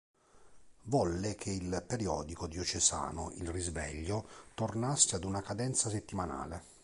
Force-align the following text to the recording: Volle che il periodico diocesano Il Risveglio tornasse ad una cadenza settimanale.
Volle 0.85 1.35
che 1.35 1.51
il 1.51 1.83
periodico 1.85 2.47
diocesano 2.47 3.31
Il 3.35 3.49
Risveglio 3.49 4.27
tornasse 4.55 5.15
ad 5.15 5.25
una 5.25 5.43
cadenza 5.43 5.91
settimanale. 5.91 6.63